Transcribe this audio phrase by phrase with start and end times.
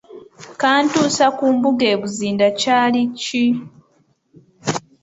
[0.61, 3.45] Kantuusa ku mbuga e Buzinde Kyali ki?